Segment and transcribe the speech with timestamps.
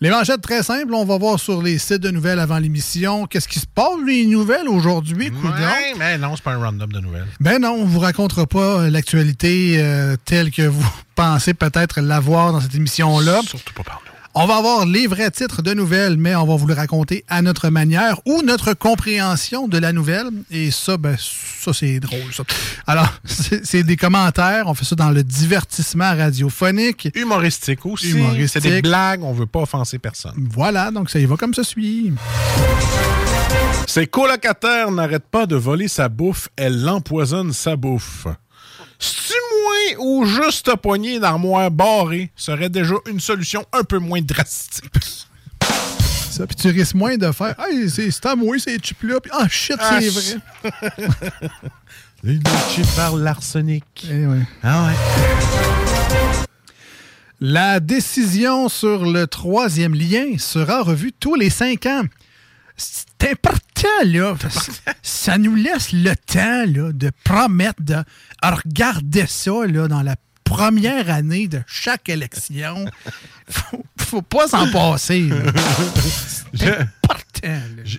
[0.00, 3.26] Les manchettes très simples, on va voir sur les sites de nouvelles avant l'émission.
[3.26, 7.00] Qu'est-ce qui se passe, les nouvelles aujourd'hui, Ouais, mais non, c'est pas un random de
[7.00, 7.26] nouvelles.
[7.40, 12.52] Ben non, on vous racontera pas euh, l'actualité euh, telle que vous pensez peut-être l'avoir
[12.52, 13.40] dans cette émission-là.
[13.44, 14.07] Surtout pas par nous.
[14.40, 17.42] On va avoir les vrais titres de nouvelles, mais on va vous le raconter à
[17.42, 20.28] notre manière ou notre compréhension de la nouvelle.
[20.52, 22.44] Et ça, ben, ça, c'est drôle, ça.
[22.86, 24.68] Alors, c'est des commentaires.
[24.68, 27.08] On fait ça dans le divertissement radiophonique.
[27.16, 28.10] Humoristique aussi.
[28.10, 28.62] Humoristique.
[28.62, 30.48] C'est des blagues, on veut pas offenser personne.
[30.54, 32.12] Voilà, donc ça y va comme ça suit.
[33.88, 38.28] Ses colocataires n'arrêtent pas de voler sa bouffe, elle l'empoisonne sa bouffe.
[39.98, 44.84] Ou juste poignée d'armoire barrée serait déjà une solution un peu moins drastique.
[46.30, 49.20] Ça, puis tu risques moins de faire Hey, c'est c'est à moi, ces chips-là.
[49.20, 50.40] Puis, ah, shit, Ah, c'est vrai.
[52.24, 52.38] Les
[52.74, 53.84] chips par l'arsenic.
[54.10, 54.42] Eh ouais.
[54.62, 54.94] Ah ouais.
[57.40, 62.02] La décision sur le troisième lien sera revue tous les cinq ans.
[62.80, 64.34] C'est important, là.
[65.02, 67.96] Ça nous laisse le temps là, de promettre de
[68.42, 72.86] regarder ça là, dans la première année de chaque élection.
[73.50, 75.22] Faut, faut pas s'en passer.
[75.22, 75.36] là.
[76.54, 77.14] J'ai- Important, là.
[77.14, 77.18] j-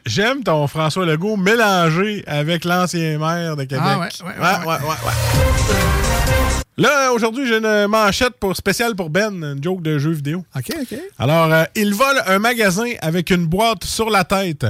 [0.05, 3.83] J'aime ton François Legault mélangé avec l'ancien maire de Québec.
[3.85, 6.59] Ah ouais, ouais, ouais, ouais, ouais.
[6.79, 10.45] Là, aujourd'hui, j'ai une manchette pour, spéciale pour Ben, une joke de jeu vidéo.
[10.55, 10.97] OK, OK.
[11.17, 14.65] Alors, euh, il vole un magasin avec une boîte sur la tête.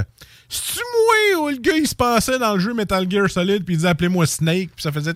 [0.48, 3.74] C'est-tu moi ou le gars, il se passait dans le jeu Metal Gear Solid, puis
[3.74, 5.14] il disait appelez-moi Snake, puis ça faisait.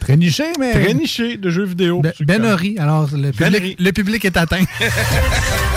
[0.00, 0.72] Très niché, mais.
[0.72, 2.02] très niché de jeux vidéo.
[2.02, 2.44] Ben, ben.
[2.78, 4.64] Alors, le public, le public est atteint.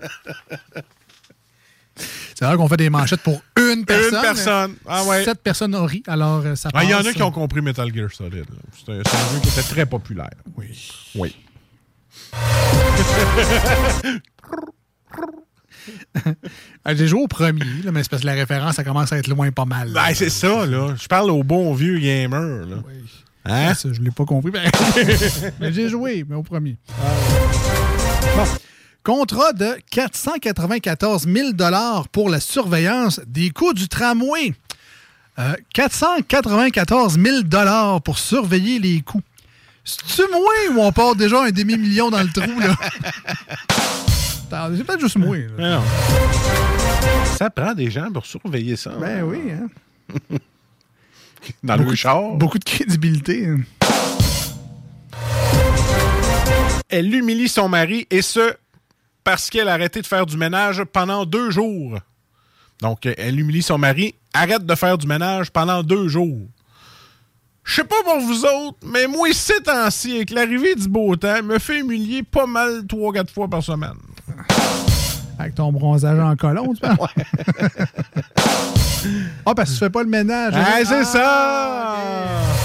[2.36, 4.14] C'est vrai qu'on fait des manchettes pour une personne.
[4.14, 4.74] Une personne.
[4.86, 5.24] Ah ouais.
[5.24, 6.04] Sept personnes ont ri.
[6.06, 7.14] Alors, euh, ça Ah, Il y en a passe.
[7.14, 8.44] qui ont compris Metal Gear Solid.
[8.86, 10.30] C'est un, jeu qui était très populaire.
[10.56, 10.88] Oui.
[11.16, 11.34] Oui.
[16.84, 19.18] Ah, J'ai joué au premier, là, mais c'est parce que la référence, ça commence à
[19.18, 19.90] être loin pas mal.
[19.92, 20.94] Ben, c'est ça, là.
[21.00, 22.76] Je parle au bon vieux gamer, là.
[23.46, 23.74] Hein?
[23.74, 24.50] Ça, je l'ai pas compris.
[24.50, 24.70] ben-
[25.60, 26.76] mais j'ai joué, mais au premier.
[27.02, 27.14] Ah
[28.36, 28.44] Bon.
[29.08, 31.52] Contrat de 494 000
[32.12, 34.52] pour la surveillance des coûts du tramway.
[35.38, 39.22] Euh, 494 000 pour surveiller les coûts.
[39.82, 42.76] C'est-tu moins ou on part déjà un demi-million dans le trou, là?
[44.76, 45.38] C'est peut-être juste moi.
[45.38, 45.46] là.
[45.56, 45.82] Mais non.
[47.38, 48.90] Ça prend des gens pour surveiller ça.
[48.90, 50.36] Ben oui, hein?
[51.62, 52.32] Dans le char.
[52.34, 53.54] Beaucoup de crédibilité.
[56.90, 58.54] Elle humilie son mari et ce,
[59.28, 61.98] parce qu'elle a arrêté de faire du ménage pendant deux jours.
[62.80, 66.48] Donc, elle humilie son mari, arrête de faire du ménage pendant deux jours.
[67.62, 71.42] Je sais pas pour vous autres, mais moi, ces temps-ci, avec l'arrivée du beau temps,
[71.42, 73.98] me fait humilier pas mal trois, quatre fois par semaine.
[75.38, 77.10] Avec ton bronzage en colon, tu penses?
[79.44, 80.54] Ah, parce que tu fais pas le ménage.
[80.56, 80.64] hein?
[80.66, 81.96] Ah, c'est ça!
[81.98, 82.57] Ah,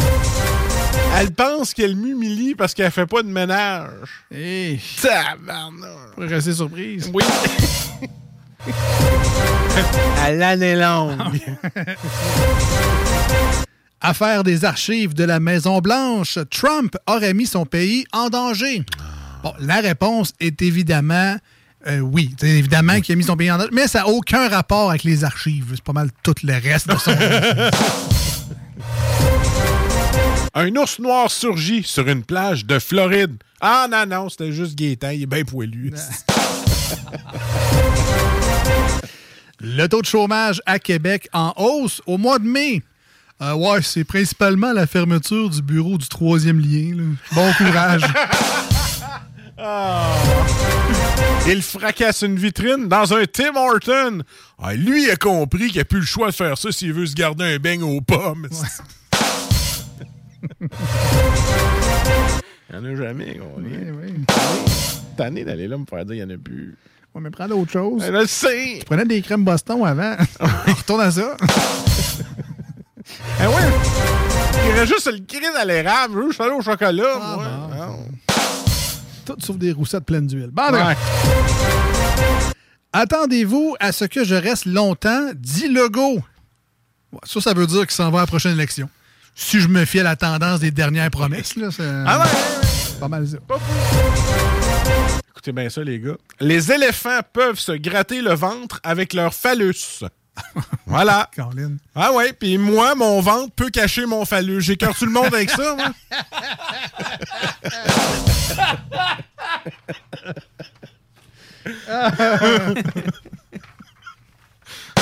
[1.15, 3.92] Elle pense qu'elle m'humilie parce qu'elle fait pas de ménage.
[4.31, 4.38] ok.
[4.38, 6.15] Hey, Tabarnak!
[6.15, 7.12] pour rester surprise.
[7.13, 7.24] Oui.
[10.24, 11.19] à l'année longue.
[14.01, 18.83] Affaire des archives de la Maison-Blanche, Trump aurait mis son pays en danger.
[19.44, 21.38] Bon, la réponse est évidemment
[21.86, 22.33] euh, oui.
[22.39, 25.04] C'est évidemment qu'il a mis son pays en danger, mais ça n'a aucun rapport avec
[25.04, 25.65] les archives.
[25.71, 27.12] C'est pas mal tout le reste de son.
[30.55, 33.35] Un ours noir surgit sur une plage de Floride.
[33.59, 35.91] Ah non, non, c'était juste Gaétan, il est bien poilu.
[39.59, 42.83] Le taux de chômage à Québec en hausse au mois de mai.
[43.41, 46.95] Euh, ouais, c'est principalement la fermeture du bureau du troisième lien.
[46.97, 47.03] là.
[47.31, 48.03] Bon courage.
[51.47, 54.21] Il fracasse une vitrine dans un Tim Horton.
[54.61, 57.15] Ah, lui a compris qu'il a plus le choix de faire ça s'il veut se
[57.15, 58.47] garder un beigne aux pommes.
[62.69, 63.40] Il n'y en a jamais.
[63.42, 64.25] On Oui, oui.
[65.18, 66.75] tanné d'aller là me faire dire qu'il n'y en a plus.
[67.13, 68.04] Ouais, mais prends d'autres choses.
[68.06, 68.78] Je le sais.
[68.80, 70.16] Tu prenais des crèmes Boston avant.
[70.68, 71.38] Retourne à ça.
[73.40, 73.56] Ah ouais.
[74.66, 76.22] Il reste juste le cri à l'érable.
[76.22, 77.19] Je juste aller au chocolat.
[77.22, 77.86] Ah, moi.
[77.88, 78.06] Non.
[79.25, 80.51] Tout sauf des roussettes pleines d'huile.
[80.54, 80.72] Bon, Ouais.
[80.72, 80.96] d'accord.
[82.94, 86.19] Attendez-vous à ce que je reste longtemps, dit Legault.
[87.12, 88.88] Ouais, ça, ça veut dire qu'il s'en va à la prochaine élection.
[89.35, 92.30] Si je me fie à la tendance des dernières promesses, là, c'est Ah ouais, ouais,
[92.30, 93.00] ouais.
[93.00, 93.38] pas mal ça.
[95.30, 96.18] Écoutez bien ça, les gars.
[96.39, 100.03] Les éléphants peuvent se gratter le ventre avec leur phallus.
[100.85, 101.30] voilà.
[101.35, 101.77] Caroline.
[101.95, 104.62] Ah ouais, puis moi, mon ventre peut cacher mon phallus.
[104.62, 105.91] J'écarte tout le monde avec ça, moi.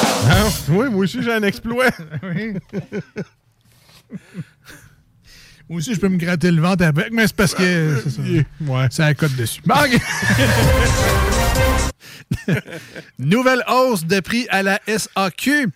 [0.03, 1.89] Ah, oui, moi aussi, j'ai un exploit.
[2.23, 2.53] Oui.
[5.69, 8.21] Moi aussi, je peux me gratter le ventre avec, mais c'est parce que c'est ça.
[8.21, 8.87] Ouais.
[8.89, 9.61] C'est la cote dessus.
[9.69, 10.01] Ok.
[13.19, 15.69] Nouvelle hausse de prix à la SAQ.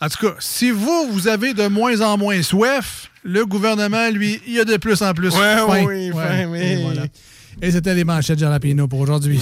[0.00, 4.40] En tout cas, si vous, vous avez de moins en moins soif, le gouvernement, lui,
[4.46, 5.84] il a de plus en plus Ouais, faim.
[5.86, 6.60] oui, faim, oui.
[6.60, 7.02] Et, voilà.
[7.62, 9.40] Et c'était les manchettes Jalapino pour aujourd'hui.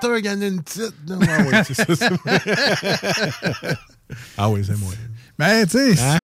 [0.00, 0.94] Toi et l'animateur qui en une petite.
[1.06, 1.16] là.
[1.28, 1.84] Ah oui, c'est ça.
[1.96, 3.76] c'est-
[4.38, 4.92] ah oui, c'est moi.
[5.38, 6.18] Ben, tu sais, Hein?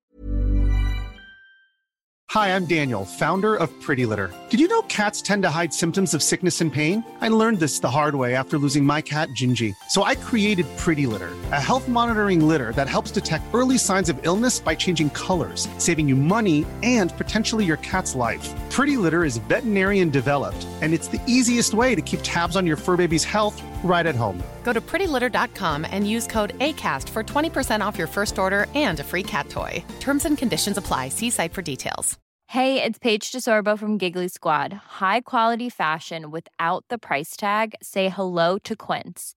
[2.34, 4.28] Hi, I'm Daniel, founder of Pretty Litter.
[4.50, 7.04] Did you know cats tend to hide symptoms of sickness and pain?
[7.20, 9.72] I learned this the hard way after losing my cat, Gingy.
[9.90, 14.18] So I created Pretty Litter, a health monitoring litter that helps detect early signs of
[14.26, 18.52] illness by changing colors, saving you money and potentially your cat's life.
[18.74, 22.76] Pretty Litter is veterinarian developed, and it's the easiest way to keep tabs on your
[22.76, 24.42] fur baby's health right at home.
[24.64, 29.04] Go to prettylitter.com and use code ACAST for 20% off your first order and a
[29.04, 29.84] free cat toy.
[30.00, 31.10] Terms and conditions apply.
[31.10, 32.18] See site for details.
[32.48, 34.72] Hey, it's Paige DeSorbo from Giggly Squad.
[34.72, 37.76] High quality fashion without the price tag.
[37.80, 39.36] Say hello to Quince.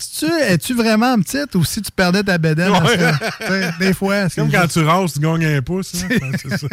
[0.00, 2.70] Es-tu, es-tu vraiment petite ou si tu perdais ta bédaine?
[2.70, 2.78] Ouais.
[2.80, 2.94] parce
[3.38, 5.92] que, des fois, c'est Comme quand tu rases, tu gagnes un pouce.
[6.04, 6.08] hein.
[6.40, 6.66] C'est ça.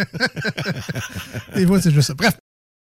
[1.56, 2.14] des fois, c'est juste ça.
[2.14, 2.34] Bref.